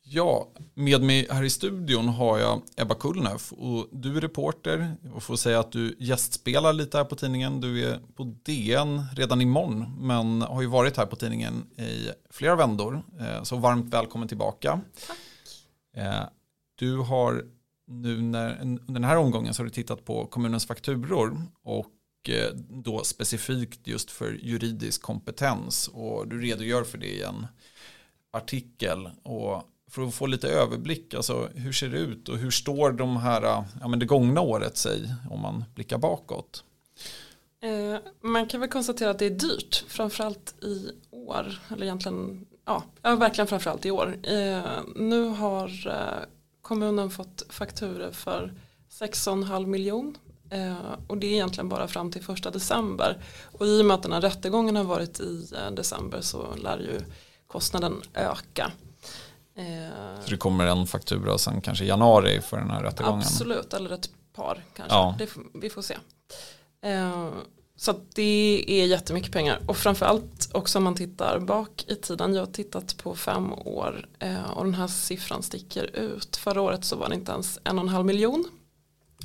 Ja, 0.04 0.48
med 0.74 1.02
mig 1.02 1.26
här 1.30 1.42
i 1.42 1.50
studion 1.50 2.08
har 2.08 2.38
jag 2.38 2.62
Ebba 2.76 2.94
Kullnöf 2.94 3.52
och 3.52 3.88
du 3.92 4.16
är 4.16 4.20
reporter 4.20 4.96
och 5.14 5.22
får 5.22 5.36
säga 5.36 5.60
att 5.60 5.72
du 5.72 5.96
gästspelar 5.98 6.72
lite 6.72 6.98
här 6.98 7.04
på 7.04 7.16
tidningen. 7.16 7.60
Du 7.60 7.84
är 7.84 7.98
på 8.16 8.34
DN 8.42 9.02
redan 9.16 9.40
imorgon 9.40 9.96
men 9.98 10.42
har 10.42 10.62
ju 10.62 10.68
varit 10.68 10.96
här 10.96 11.06
på 11.06 11.16
tidningen 11.16 11.54
i 11.78 12.10
flera 12.30 12.56
vändor. 12.56 13.02
Eh, 13.20 13.42
så 13.42 13.56
varmt 13.56 13.94
välkommen 13.94 14.28
tillbaka. 14.28 14.80
Tack. 15.06 15.16
Eh, 15.96 16.22
du 16.78 16.96
har 16.96 17.44
nu 17.86 18.22
när, 18.22 18.60
under 18.60 18.92
den 18.92 19.04
här 19.04 19.16
omgången 19.16 19.54
så 19.54 19.62
har 19.62 19.64
du 19.64 19.70
tittat 19.70 20.04
på 20.04 20.26
kommunens 20.26 20.66
fakturor 20.66 21.42
och 21.62 21.92
eh, 22.28 22.54
då 22.54 23.04
specifikt 23.04 23.86
just 23.86 24.10
för 24.10 24.38
juridisk 24.42 25.02
kompetens 25.02 25.88
och 25.92 26.28
du 26.28 26.40
redogör 26.40 26.84
för 26.84 26.98
det 26.98 27.06
i 27.06 27.22
en 27.22 27.46
artikel. 28.32 29.10
Och 29.22 29.62
för 29.90 30.02
att 30.02 30.14
få 30.14 30.26
lite 30.26 30.48
överblick, 30.48 31.14
alltså 31.14 31.48
hur 31.54 31.72
ser 31.72 31.88
det 31.88 31.98
ut 31.98 32.28
och 32.28 32.38
hur 32.38 32.50
står 32.50 32.92
de 32.92 33.16
här, 33.16 33.42
ja 33.80 33.88
men 33.88 33.98
det 33.98 34.06
gångna 34.06 34.40
året 34.40 34.76
sig 34.76 35.14
om 35.30 35.40
man 35.40 35.64
blickar 35.74 35.98
bakåt? 35.98 36.64
Eh, 37.62 37.98
man 38.20 38.46
kan 38.46 38.60
väl 38.60 38.70
konstatera 38.70 39.10
att 39.10 39.18
det 39.18 39.26
är 39.26 39.30
dyrt, 39.30 39.84
framförallt 39.88 40.54
i 40.62 40.90
år, 41.10 41.60
eller 41.68 41.82
egentligen, 41.82 42.46
ja, 42.64 42.82
verkligen 43.02 43.46
framförallt 43.46 43.86
i 43.86 43.90
år. 43.90 44.18
Eh, 44.22 44.62
nu 44.96 45.28
har 45.28 45.70
kommunen 46.66 47.10
fått 47.10 47.42
fakturer 47.48 48.10
för 48.10 48.52
6,5 48.90 49.66
miljon 49.66 50.18
eh, 50.50 50.76
och 51.06 51.18
det 51.18 51.26
är 51.26 51.32
egentligen 51.32 51.68
bara 51.68 51.88
fram 51.88 52.10
till 52.12 52.22
första 52.22 52.50
december. 52.50 53.18
Och 53.58 53.66
i 53.66 53.80
och 53.80 53.84
med 53.84 53.94
att 53.94 54.02
den 54.02 54.12
här 54.12 54.20
rättegången 54.20 54.76
har 54.76 54.84
varit 54.84 55.20
i 55.20 55.48
eh, 55.54 55.70
december 55.70 56.20
så 56.20 56.54
lär 56.54 56.78
ju 56.78 57.00
kostnaden 57.46 58.02
öka. 58.14 58.72
Eh, 59.54 60.22
så 60.24 60.30
det 60.30 60.36
kommer 60.36 60.66
en 60.66 60.86
faktura 60.86 61.38
sen 61.38 61.60
kanske 61.60 61.84
i 61.84 61.88
januari 61.88 62.40
för 62.40 62.56
den 62.56 62.70
här 62.70 62.82
rättegången? 62.82 63.18
Absolut, 63.18 63.74
eller 63.74 63.90
ett 63.90 64.10
par 64.32 64.64
kanske. 64.76 64.96
Ja. 64.96 65.14
Det, 65.18 65.30
vi 65.54 65.70
får 65.70 65.82
se. 65.82 65.96
Så 67.76 67.94
det 68.14 68.64
är 68.66 68.86
jättemycket 68.86 69.32
pengar 69.32 69.60
och 69.66 69.76
framförallt 69.76 70.48
också 70.52 70.78
om 70.78 70.84
man 70.84 70.94
tittar 70.94 71.38
bak 71.38 71.84
i 71.88 71.94
tiden. 71.94 72.34
Jag 72.34 72.42
har 72.42 72.52
tittat 72.52 72.96
på 72.96 73.14
fem 73.14 73.52
år 73.52 74.08
eh, 74.18 74.50
och 74.50 74.64
den 74.64 74.74
här 74.74 74.86
siffran 74.86 75.42
sticker 75.42 75.96
ut. 75.96 76.36
Förra 76.36 76.60
året 76.60 76.84
så 76.84 76.96
var 76.96 77.08
det 77.08 77.14
inte 77.14 77.32
ens 77.32 77.58
en 77.64 77.78
och 77.78 77.84
en 77.84 77.88
halv 77.88 78.06
miljon 78.06 78.44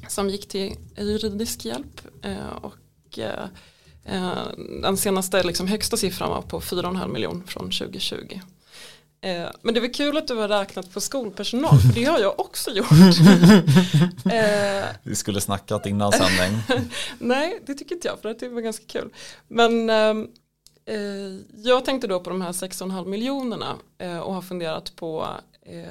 som 0.08 0.30
gick 0.30 0.48
till 0.48 0.76
juridisk 0.98 1.66
hjälp 1.66 2.02
eh, 2.22 2.56
och 2.62 3.20
eh, 3.20 3.46
den 4.82 4.98
senaste 4.98 5.44
liksom 5.44 5.68
högsta 5.68 5.98
siffran 5.98 6.30
var 6.30 6.42
på 6.42 6.60
4,5 6.60 7.08
miljon 7.08 7.44
från 7.48 7.72
2020. 7.72 8.40
Eh, 9.24 9.50
men 9.62 9.74
det 9.74 9.80
var 9.80 9.94
kul 9.94 10.18
att 10.18 10.28
du 10.28 10.36
har 10.36 10.48
räknat 10.48 10.94
på 10.94 11.02
skolpersonal, 11.02 11.80
för 11.80 11.94
det 11.94 12.04
har 12.04 12.20
jag 12.20 12.40
också 12.40 12.72
gjort. 12.72 12.92
eh, 14.26 14.86
Vi 15.04 15.16
skulle 15.16 15.42
snackat 15.42 15.86
innan 15.86 16.12
sändning. 16.12 16.62
Nej, 17.20 17.60
det 17.66 17.74
tycker 17.74 17.96
inte 17.96 18.08
jag, 18.08 18.20
för 18.20 18.36
det 18.40 18.50
var 18.50 18.62
ganska 18.62 18.86
kul. 18.88 19.14
Men 19.48 19.90
ehm, 19.90 20.28
eh, 20.86 20.98
jag 21.56 21.86
tänkte 21.86 22.08
då 22.08 22.20
på 22.20 22.30
de 22.30 22.42
här 22.42 22.52
6,5 22.52 23.06
miljonerna 23.06 23.76
eh, 23.98 24.20
och 24.20 24.34
har 24.34 24.42
funderat 24.42 24.96
på 24.96 25.28
eh, 25.66 25.86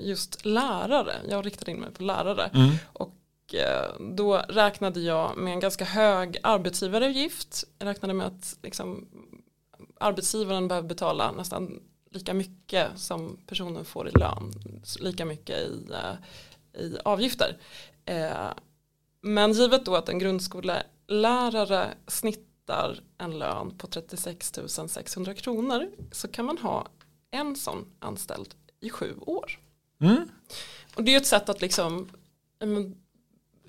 just 0.00 0.44
lärare. 0.44 1.14
Jag 1.28 1.46
riktade 1.46 1.70
in 1.70 1.80
mig 1.80 1.90
på 1.90 2.02
lärare. 2.02 2.50
Mm. 2.54 2.70
Och 2.92 3.54
eh, 3.54 4.00
då 4.16 4.36
räknade 4.36 5.00
jag 5.00 5.36
med 5.36 5.52
en 5.52 5.60
ganska 5.60 5.84
hög 5.84 6.36
arbetsgivaravgift. 6.42 7.64
Jag 7.78 7.86
räknade 7.86 8.14
med 8.14 8.26
att 8.26 8.56
liksom, 8.62 9.08
arbetsgivaren 10.00 10.68
behöver 10.68 10.88
betala 10.88 11.32
nästan 11.32 11.80
lika 12.10 12.34
mycket 12.34 12.98
som 12.98 13.38
personen 13.46 13.84
får 13.84 14.08
i 14.08 14.10
lön, 14.10 14.52
lika 15.00 15.24
mycket 15.24 15.58
i, 15.58 15.86
eh, 15.92 16.82
i 16.82 16.98
avgifter. 17.04 17.56
Eh, 18.04 18.50
men 19.20 19.52
givet 19.52 19.84
då 19.84 19.96
att 19.96 20.08
en 20.08 20.18
grundskolelärare 20.18 21.94
snittar 22.06 23.00
en 23.18 23.38
lön 23.38 23.78
på 23.78 23.86
36 23.86 24.52
600 24.88 25.34
kronor 25.34 25.90
så 26.12 26.28
kan 26.28 26.44
man 26.44 26.58
ha 26.58 26.88
en 27.30 27.56
sån 27.56 27.86
anställd 27.98 28.54
i 28.80 28.90
sju 28.90 29.14
år. 29.20 29.58
Mm. 30.00 30.28
Och 30.94 31.04
det 31.04 31.14
är 31.14 31.16
ett 31.16 31.26
sätt 31.26 31.48
att 31.48 31.60
liksom 31.60 32.10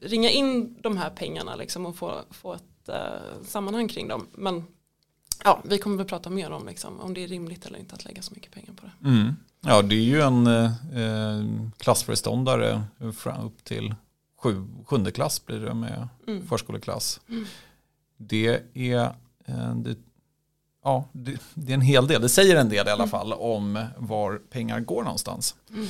ringa 0.02 0.30
in 0.30 0.78
de 0.82 0.98
här 0.98 1.10
pengarna 1.10 1.56
liksom 1.56 1.86
och 1.86 1.96
få, 1.96 2.22
få 2.30 2.54
ett 2.54 2.90
eh, 2.90 3.44
sammanhang 3.44 3.88
kring 3.88 4.08
dem. 4.08 4.28
Men 4.32 4.64
ja, 5.44 5.62
vi 5.64 5.78
kommer 5.78 5.98
väl 5.98 6.06
prata 6.06 6.30
mer 6.30 6.52
om 6.52 6.68
liksom, 6.68 7.00
om 7.00 7.14
det 7.14 7.24
är 7.24 7.28
rimligt 7.28 7.66
eller 7.66 7.80
inte 7.80 7.96
att 7.96 8.06
lägga 8.06 8.22
så 8.22 8.34
mycket 8.34 8.52
pengar 8.52 8.74
på 8.74 8.86
det. 8.86 9.10
Mm. 9.10 9.36
Ja, 9.62 9.82
det 9.82 9.96
är 9.96 10.04
ju 10.04 10.22
en 10.22 10.48
eh, 10.48 11.72
klassföreståndare 11.78 12.84
upp 13.44 13.64
till 13.64 13.96
sju, 14.42 14.68
sjunde 14.86 15.12
klass 15.12 15.46
blir 15.46 15.60
det 15.60 15.74
med 15.74 16.08
mm. 16.28 16.48
förskoleklass. 16.48 17.22
Mm. 17.30 17.46
Det 18.18 18.62
är 18.74 19.04
eh, 19.46 19.76
det, 19.76 19.98
ja, 20.84 21.06
det, 21.12 21.42
det, 21.54 21.72
är 21.72 21.76
en 21.76 21.82
hel 21.82 22.08
del, 22.08 22.22
det 22.22 22.30
säger 22.30 22.56
en 22.56 22.70
del 22.70 22.88
i 22.88 22.90
alla 22.90 23.04
mm. 23.04 23.10
fall 23.10 23.34
om 23.34 23.86
var 23.98 24.42
pengar 24.50 24.80
går 24.80 25.04
någonstans. 25.04 25.56
Mm. 25.70 25.88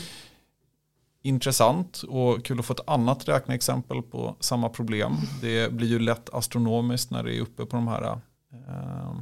Intressant 1.23 2.03
och 2.03 2.45
kul 2.45 2.59
att 2.59 2.65
få 2.65 2.73
ett 2.73 2.89
annat 2.89 3.27
räkneexempel 3.27 4.01
på 4.01 4.35
samma 4.39 4.69
problem. 4.69 5.17
Det 5.41 5.73
blir 5.73 5.87
ju 5.87 5.99
lätt 5.99 6.29
astronomiskt 6.33 7.11
när 7.11 7.23
det 7.23 7.35
är 7.35 7.41
uppe 7.41 7.65
på 7.65 7.75
de 7.75 7.87
här 7.87 8.19
eh, 8.53 9.13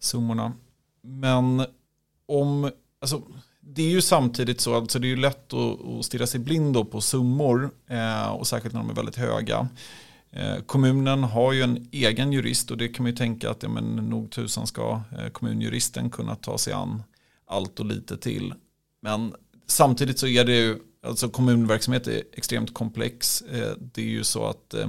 summorna. 0.00 0.52
Men 1.02 1.66
om, 2.26 2.70
alltså, 3.00 3.22
det 3.60 3.82
är 3.82 3.90
ju 3.90 4.00
samtidigt 4.00 4.60
så, 4.60 4.74
alltså 4.74 4.98
det 4.98 5.06
är 5.06 5.08
ju 5.08 5.16
lätt 5.16 5.52
att, 5.52 5.86
att 5.86 6.04
stirra 6.04 6.26
sig 6.26 6.40
blind 6.40 6.90
på 6.90 7.00
summor 7.00 7.70
eh, 7.86 8.28
och 8.28 8.46
särskilt 8.46 8.74
när 8.74 8.80
de 8.80 8.90
är 8.90 8.94
väldigt 8.94 9.16
höga. 9.16 9.68
Eh, 10.30 10.56
kommunen 10.66 11.24
har 11.24 11.52
ju 11.52 11.62
en 11.62 11.88
egen 11.92 12.32
jurist 12.32 12.70
och 12.70 12.76
det 12.76 12.88
kan 12.88 13.02
man 13.02 13.10
ju 13.10 13.16
tänka 13.16 13.50
att 13.50 13.62
ja, 13.62 13.68
men, 13.68 13.96
nog 13.96 14.30
tusan 14.30 14.66
ska 14.66 15.00
eh, 15.18 15.28
kommunjuristen 15.32 16.10
kunna 16.10 16.34
ta 16.34 16.58
sig 16.58 16.72
an 16.72 17.02
allt 17.46 17.80
och 17.80 17.86
lite 17.86 18.16
till. 18.16 18.54
Men 19.02 19.34
samtidigt 19.66 20.18
så 20.18 20.26
är 20.26 20.44
det 20.44 20.56
ju, 20.56 20.78
alltså 21.06 21.28
kommunverksamhet 21.28 22.06
är 22.06 22.22
extremt 22.32 22.74
komplex. 22.74 23.42
Eh, 23.42 23.72
det 23.78 24.02
är 24.02 24.06
ju 24.06 24.24
så 24.24 24.46
att 24.46 24.74
eh, 24.74 24.88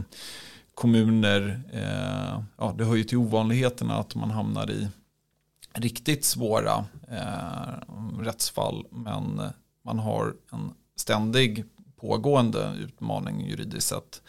kommuner, 0.74 1.62
eh, 1.74 2.44
ja 2.58 2.76
det 2.78 2.86
hör 2.86 2.96
ju 2.96 3.04
till 3.04 3.18
ovanligheterna 3.18 3.96
att 3.96 4.16
man 4.16 4.32
hamnar 4.32 4.72
i 4.72 4.88
riktigt 5.74 6.26
svåra 6.26 6.86
eh, 7.08 8.20
rättsfall 8.20 8.86
men 8.92 9.42
man 9.86 10.00
har 10.00 10.36
en 10.52 10.74
ständig 10.96 11.66
pågående 11.96 12.76
utmaning 12.80 13.42
juridiskt 13.48 13.88
sett. 13.88 14.22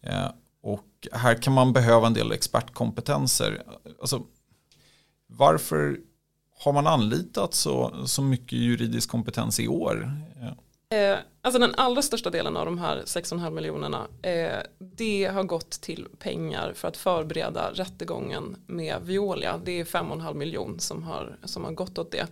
Eh, 0.00 0.28
och 0.62 1.08
här 1.12 1.42
kan 1.42 1.52
man 1.52 1.72
behöva 1.72 2.06
en 2.06 2.14
del 2.14 2.32
expertkompetenser. 2.32 3.62
Alltså, 4.00 4.22
varför 5.26 6.00
har 6.64 6.72
man 6.72 6.86
anlitat 6.86 7.54
så, 7.54 8.06
så 8.06 8.22
mycket 8.22 8.58
juridisk 8.58 9.10
kompetens 9.10 9.60
i 9.60 9.68
år? 9.68 10.22
Eh, 10.40 10.52
Eh, 10.94 11.18
alltså 11.42 11.58
den 11.58 11.74
allra 11.74 12.02
största 12.02 12.30
delen 12.30 12.56
av 12.56 12.64
de 12.64 12.78
här 12.78 13.02
6,5 13.02 13.50
miljonerna 13.50 14.08
eh, 14.22 14.58
det 14.78 15.24
har 15.24 15.42
gått 15.42 15.70
till 15.70 16.08
pengar 16.18 16.72
för 16.72 16.88
att 16.88 16.96
förbereda 16.96 17.70
rättegången 17.72 18.56
med 18.66 19.02
Violia. 19.02 19.60
Det 19.64 19.80
är 19.80 19.84
5,5 19.84 20.34
miljon 20.34 20.80
som 20.80 21.02
har, 21.02 21.38
som 21.44 21.64
har 21.64 21.72
gått 21.72 21.98
åt 21.98 22.12
det. 22.12 22.26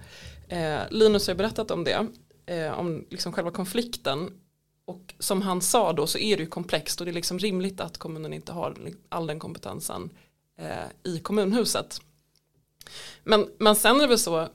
Eh, 0.48 0.80
Linus 0.90 1.28
har 1.28 1.34
berättat 1.34 1.70
om 1.70 1.84
det, 1.84 2.06
eh, 2.46 2.78
om 2.78 3.06
liksom 3.10 3.32
själva 3.32 3.50
konflikten. 3.50 4.40
Och 4.84 5.14
som 5.18 5.42
han 5.42 5.60
sa 5.60 5.92
då 5.92 6.06
så 6.06 6.18
är 6.18 6.36
det 6.36 6.42
ju 6.42 6.48
komplext 6.48 7.00
och 7.00 7.06
det 7.06 7.10
är 7.10 7.14
liksom 7.14 7.38
rimligt 7.38 7.80
att 7.80 7.98
kommunen 7.98 8.32
inte 8.32 8.52
har 8.52 8.76
all 9.08 9.26
den 9.26 9.38
kompetensen 9.38 10.10
eh, 10.58 11.12
i 11.12 11.18
kommunhuset. 11.18 12.00
Men, 13.24 13.48
men 13.58 13.76
sen 13.76 13.96
är 13.96 14.00
det 14.00 14.06
väl 14.06 14.18
så, 14.18 14.48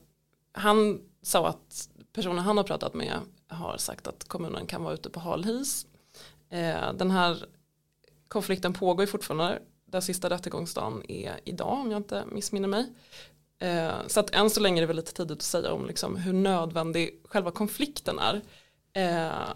han 0.51 1.01
sa 1.22 1.48
att 1.48 1.89
personen 2.13 2.39
han 2.39 2.57
har 2.57 2.63
pratat 2.63 2.93
med 2.93 3.19
har 3.53 3.77
sagt 3.77 4.07
att 4.07 4.27
kommunen 4.27 4.65
kan 4.67 4.83
vara 4.83 4.93
ute 4.93 5.10
på 5.10 5.19
halhis. 5.19 5.86
Eh, 6.50 6.93
den 6.93 7.12
här 7.12 7.45
konflikten 8.27 8.74
pågår 8.74 9.05
fortfarande. 9.05 9.60
Den 9.86 10.01
sista 10.01 10.29
rättegångsdagen 10.29 11.12
är 11.12 11.39
idag 11.43 11.79
om 11.79 11.91
jag 11.91 12.00
inte 12.00 12.24
missminner 12.31 12.67
mig. 12.67 12.86
Eh, 13.60 13.93
så 14.07 14.19
att 14.19 14.29
än 14.29 14.50
så 14.50 14.60
länge 14.60 14.79
är 14.79 14.81
det 14.81 14.88
väl 14.88 14.95
lite 14.95 15.13
tidigt 15.13 15.38
att 15.38 15.41
säga 15.41 15.72
om 15.74 15.86
liksom 15.86 16.15
hur 16.15 16.33
nödvändig 16.33 17.22
själva 17.25 17.51
konflikten 17.51 18.19
är. 18.19 18.41
Eh, 18.93 19.48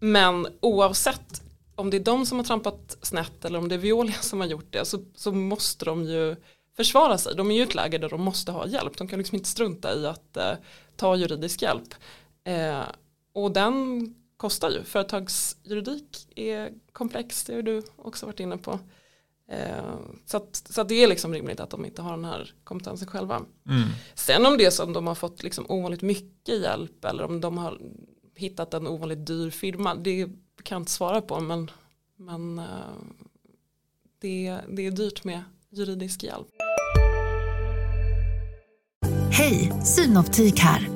men 0.00 0.46
oavsett 0.60 1.42
om 1.74 1.90
det 1.90 1.96
är 1.96 2.04
de 2.04 2.26
som 2.26 2.38
har 2.38 2.44
trampat 2.44 2.98
snett 3.02 3.44
eller 3.44 3.58
om 3.58 3.68
det 3.68 3.74
är 3.74 3.78
Veolia 3.78 4.14
som 4.20 4.40
har 4.40 4.46
gjort 4.46 4.72
det 4.72 4.84
så, 4.84 4.98
så 5.14 5.32
måste 5.32 5.84
de 5.84 6.04
ju 6.04 6.36
försvara 6.76 7.18
sig. 7.18 7.36
De 7.36 7.50
är 7.50 7.54
ju 7.54 7.60
i 7.60 7.64
ett 7.64 7.74
läge 7.74 7.98
där 7.98 8.08
de 8.08 8.20
måste 8.20 8.52
ha 8.52 8.66
hjälp. 8.66 8.96
De 8.96 9.08
kan 9.08 9.18
liksom 9.18 9.36
inte 9.36 9.48
strunta 9.48 9.94
i 9.94 10.06
att 10.06 10.36
eh, 10.36 10.52
ta 10.96 11.16
juridisk 11.16 11.62
hjälp. 11.62 11.94
Eh, 12.46 12.84
och 13.32 13.52
den 13.52 14.14
kostar 14.36 14.70
ju. 14.70 14.82
Företagsjuridik 14.82 16.28
är 16.36 16.72
komplex, 16.92 17.44
det 17.44 17.54
har 17.54 17.62
du 17.62 17.82
också 17.96 18.26
varit 18.26 18.40
inne 18.40 18.56
på. 18.58 18.78
Eh, 19.48 19.94
så, 20.26 20.36
att, 20.36 20.56
så 20.70 20.80
att 20.80 20.88
det 20.88 21.02
är 21.02 21.08
liksom 21.08 21.34
rimligt 21.34 21.60
att 21.60 21.70
de 21.70 21.84
inte 21.84 22.02
har 22.02 22.10
den 22.10 22.24
här 22.24 22.54
kompetensen 22.64 23.08
själva. 23.08 23.36
Mm. 23.36 23.88
Sen 24.14 24.46
om 24.46 24.58
det 24.58 24.64
är 24.64 24.70
så 24.70 24.82
att 24.82 24.94
de 24.94 25.06
har 25.06 25.14
fått 25.14 25.42
liksom 25.42 25.66
ovanligt 25.68 26.02
mycket 26.02 26.58
hjälp 26.58 27.04
eller 27.04 27.24
om 27.24 27.40
de 27.40 27.58
har 27.58 27.80
hittat 28.34 28.74
en 28.74 28.86
ovanligt 28.86 29.26
dyr 29.26 29.50
firma, 29.50 29.94
det 29.94 30.26
kan 30.62 30.76
jag 30.76 30.80
inte 30.80 30.92
svara 30.92 31.22
på 31.22 31.40
men, 31.40 31.70
men 32.16 32.58
uh, 32.58 32.64
det, 34.20 34.58
det 34.68 34.86
är 34.86 34.90
dyrt 34.90 35.24
med 35.24 35.42
juridisk 35.70 36.22
hjälp. 36.22 36.46
Hej, 39.30 39.72
Synoptik 39.84 40.58
här. 40.58 40.95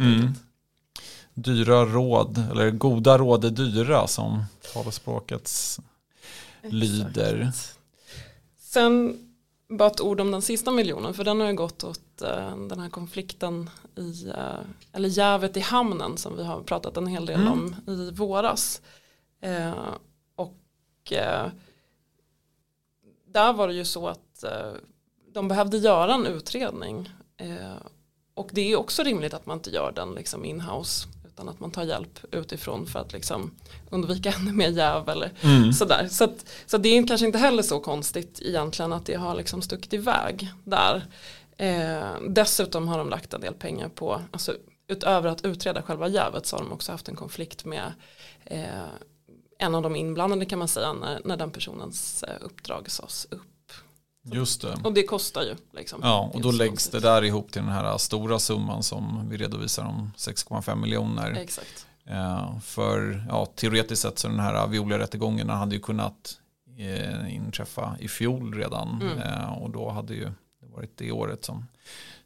Mm. 0.00 0.34
Dyra 1.34 1.84
råd, 1.84 2.44
eller 2.50 2.70
goda 2.70 3.18
råd 3.18 3.44
är 3.44 3.50
dyra 3.50 4.06
som 4.06 4.44
talespråket 4.72 5.50
lyder. 6.62 7.52
Sen 8.58 9.18
bara 9.68 9.90
ett 9.90 10.00
ord 10.00 10.20
om 10.20 10.30
den 10.30 10.42
sista 10.42 10.70
miljonen 10.70 11.14
för 11.14 11.24
den 11.24 11.40
har 11.40 11.46
ju 11.46 11.54
gått 11.54 11.84
åt 11.84 12.22
uh, 12.22 12.66
den 12.66 12.80
här 12.80 12.88
konflikten 12.88 13.70
i, 13.96 14.26
uh, 14.26 14.60
eller 14.92 15.08
jävet 15.08 15.56
i 15.56 15.60
hamnen 15.60 16.16
som 16.16 16.36
vi 16.36 16.44
har 16.44 16.62
pratat 16.62 16.96
en 16.96 17.06
hel 17.06 17.26
del 17.26 17.40
mm. 17.40 17.52
om 17.52 17.74
i 17.86 18.10
våras. 18.10 18.82
Uh, 19.46 19.94
och 20.36 20.56
där 23.26 23.52
var 23.52 23.68
det 23.68 23.74
ju 23.74 23.84
så 23.84 24.08
att 24.08 24.44
de 25.32 25.48
behövde 25.48 25.76
göra 25.76 26.14
en 26.14 26.26
utredning 26.26 27.10
och 28.40 28.48
det 28.52 28.72
är 28.72 28.76
också 28.76 29.02
rimligt 29.02 29.34
att 29.34 29.46
man 29.46 29.56
inte 29.56 29.70
gör 29.70 29.92
den 29.92 30.14
liksom 30.14 30.44
in-house 30.44 31.08
utan 31.26 31.48
att 31.48 31.60
man 31.60 31.70
tar 31.70 31.82
hjälp 31.82 32.18
utifrån 32.32 32.86
för 32.86 32.98
att 32.98 33.12
liksom 33.12 33.50
undvika 33.90 34.32
ännu 34.40 34.52
mer 34.52 34.68
jäv 34.68 35.08
eller 35.08 35.32
mm. 35.40 35.72
sådär. 35.72 36.08
Så, 36.10 36.24
att, 36.24 36.46
så 36.66 36.78
det 36.78 36.88
är 36.88 37.06
kanske 37.06 37.26
inte 37.26 37.38
heller 37.38 37.62
så 37.62 37.80
konstigt 37.80 38.40
egentligen 38.42 38.92
att 38.92 39.06
det 39.06 39.14
har 39.14 39.34
liksom 39.34 39.62
stuckit 39.62 39.92
iväg 39.92 40.48
där. 40.64 41.04
Eh, 41.56 42.20
dessutom 42.28 42.88
har 42.88 42.98
de 42.98 43.08
lagt 43.08 43.34
en 43.34 43.40
del 43.40 43.54
pengar 43.54 43.88
på, 43.88 44.22
alltså 44.30 44.56
utöver 44.88 45.28
att 45.28 45.44
utreda 45.44 45.82
själva 45.82 46.08
jävet 46.08 46.46
så 46.46 46.56
har 46.56 46.62
de 46.62 46.72
också 46.72 46.92
haft 46.92 47.08
en 47.08 47.16
konflikt 47.16 47.64
med 47.64 47.92
eh, 48.44 48.64
en 49.58 49.74
av 49.74 49.82
de 49.82 49.96
inblandade 49.96 50.44
kan 50.44 50.58
man 50.58 50.68
säga 50.68 50.92
när, 50.92 51.20
när 51.24 51.36
den 51.36 51.50
personens 51.50 52.22
eh, 52.22 52.36
uppdrag 52.40 52.90
sades 52.90 53.26
upp. 53.30 53.49
Just 54.32 54.62
det. 54.62 54.78
Och 54.84 54.92
det 54.92 55.02
kostar 55.02 55.42
ju. 55.42 55.56
Liksom. 55.72 56.00
Ja, 56.02 56.30
och 56.34 56.40
då 56.40 56.50
läggs 56.50 56.88
det 56.88 57.00
där 57.00 57.24
ihop 57.24 57.52
till 57.52 57.62
den 57.62 57.70
här 57.70 57.98
stora 57.98 58.38
summan 58.38 58.82
som 58.82 59.28
vi 59.28 59.36
redovisar 59.36 59.84
om 59.84 60.12
6,5 60.16 60.76
miljoner. 60.76 61.32
Exakt. 61.32 61.86
Eh, 62.04 62.58
för 62.58 63.26
ja, 63.28 63.46
teoretiskt 63.46 64.02
sett 64.02 64.18
så 64.18 64.28
den 64.28 64.40
här 64.40 64.66
Viola-rättegången 64.66 65.48
hade 65.48 65.74
ju 65.74 65.80
kunnat 65.80 66.38
eh, 66.78 67.34
inträffa 67.34 67.96
i 68.00 68.08
fjol 68.08 68.54
redan. 68.54 69.02
Mm. 69.02 69.18
Eh, 69.18 69.52
och 69.52 69.70
då 69.70 69.90
hade 69.90 70.14
ju 70.14 70.24
det 70.60 70.66
varit 70.66 70.96
det 70.96 71.12
året 71.12 71.44
som 71.44 71.66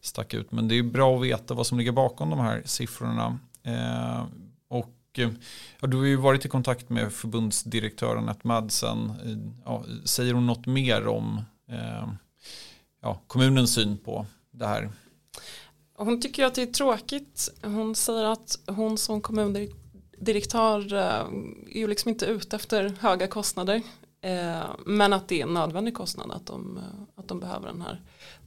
stack 0.00 0.34
ut. 0.34 0.52
Men 0.52 0.68
det 0.68 0.78
är 0.78 0.82
bra 0.82 1.16
att 1.16 1.22
veta 1.22 1.54
vad 1.54 1.66
som 1.66 1.78
ligger 1.78 1.92
bakom 1.92 2.30
de 2.30 2.38
här 2.38 2.62
siffrorna. 2.64 3.38
Eh, 3.62 4.24
och 4.68 5.18
eh, 5.18 5.30
ja, 5.80 5.86
du 5.86 5.96
har 5.96 6.04
ju 6.04 6.16
varit 6.16 6.44
i 6.44 6.48
kontakt 6.48 6.88
med 6.88 7.12
förbundsdirektören 7.12 8.18
Annette 8.18 8.46
Madsen. 8.46 9.12
Eh, 9.24 9.52
ja, 9.64 9.84
säger 10.04 10.34
hon 10.34 10.46
något 10.46 10.66
mer 10.66 11.06
om 11.06 11.40
ja, 13.03 13.20
kommunens 13.27 13.74
syn 13.74 13.98
på 13.98 14.27
det 14.50 14.66
här? 14.66 14.90
Hon 15.96 16.20
tycker 16.20 16.44
att 16.44 16.55
det 16.55 16.62
är 16.62 16.66
tråkigt. 16.66 17.48
Hon 17.62 17.94
säger 17.94 18.24
att 18.24 18.59
hon 18.66 18.98
som 18.98 19.20
kommundirektör 19.20 20.94
eh, 20.94 21.27
är 21.70 21.79
ju 21.79 21.87
liksom 21.87 22.09
inte 22.09 22.27
ute 22.27 22.57
efter 22.57 22.94
höga 23.00 23.27
kostnader. 23.27 23.83
Eh, 24.20 24.62
men 24.87 25.12
att 25.12 25.29
det 25.29 25.40
är 25.40 25.46
en 25.46 25.55
nödvändig 25.55 25.94
kostnad 25.94 26.31
att 26.31 26.46
de, 26.46 26.77
eh, 26.77 26.83
att 27.16 27.29
de 27.29 27.40
behöver 27.40 27.66
den 27.66 27.83
här 27.83 28.00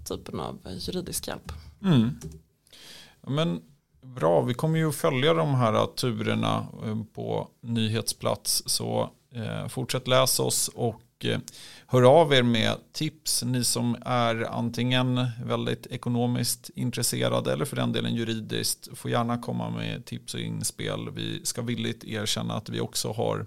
typen 0.05 0.39
av 0.39 0.59
juridisk 0.77 1.27
hjälp. 1.27 1.51
Mm. 1.83 2.09
Men 3.21 3.61
bra, 4.01 4.41
vi 4.41 4.53
kommer 4.53 4.79
ju 4.79 4.89
att 4.89 4.95
följa 4.95 5.33
de 5.33 5.55
här 5.55 5.85
turerna 5.85 6.67
på 7.13 7.47
nyhetsplats. 7.61 8.63
Så 8.65 9.09
fortsätt 9.69 10.07
läsa 10.07 10.43
oss 10.43 10.67
och 10.67 11.01
och 11.17 11.25
eh, 11.25 11.39
hör 11.87 12.03
av 12.21 12.33
er 12.33 12.43
med 12.43 12.75
tips, 12.93 13.43
ni 13.43 13.63
som 13.63 13.97
är 14.05 14.57
antingen 14.59 15.27
väldigt 15.45 15.87
ekonomiskt 15.87 16.69
intresserade 16.75 17.53
eller 17.53 17.65
för 17.65 17.75
den 17.75 17.91
delen 17.91 18.15
juridiskt. 18.15 18.97
Får 18.97 19.11
gärna 19.11 19.37
komma 19.37 19.69
med 19.69 20.05
tips 20.05 20.33
och 20.33 20.39
inspel. 20.39 21.09
Vi 21.15 21.45
ska 21.45 21.61
villigt 21.61 22.03
erkänna 22.03 22.53
att 22.53 22.69
vi 22.69 22.79
också 22.79 23.11
har 23.11 23.45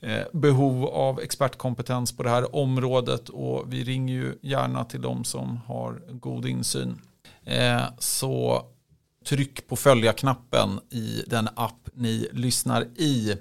eh, 0.00 0.22
behov 0.32 0.84
av 0.84 1.20
expertkompetens 1.20 2.16
på 2.16 2.22
det 2.22 2.30
här 2.30 2.56
området 2.56 3.28
och 3.28 3.72
vi 3.72 3.84
ringer 3.84 4.14
ju 4.14 4.38
gärna 4.42 4.84
till 4.84 5.02
de 5.02 5.24
som 5.24 5.56
har 5.56 6.02
god 6.10 6.46
insyn. 6.46 6.98
Eh, 7.44 7.82
så 7.98 8.66
tryck 9.24 9.66
på 9.66 9.76
följa-knappen 9.76 10.80
i 10.90 11.24
den 11.26 11.48
app 11.54 11.88
ni 11.94 12.28
lyssnar 12.32 12.84
i. 12.84 13.36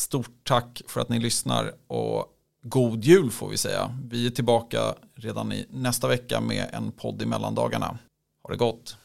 Stort 0.00 0.30
tack 0.44 0.82
för 0.86 1.00
att 1.00 1.08
ni 1.08 1.18
lyssnar 1.18 1.72
och 1.86 2.26
god 2.62 3.04
jul 3.04 3.30
får 3.30 3.48
vi 3.48 3.56
säga. 3.56 3.98
Vi 4.10 4.26
är 4.26 4.30
tillbaka 4.30 4.94
redan 5.14 5.52
i 5.52 5.66
nästa 5.70 6.08
vecka 6.08 6.40
med 6.40 6.70
en 6.72 6.92
podd 6.92 7.22
i 7.22 7.26
mellandagarna. 7.26 7.98
Ha 8.42 8.50
det 8.50 8.56
gott! 8.56 8.96